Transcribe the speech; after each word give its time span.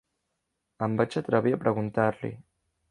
Em 0.87 0.97
vaig 1.03 1.19
atrevir 1.23 1.55
a 1.59 1.61
preguntar-li. 1.67 2.35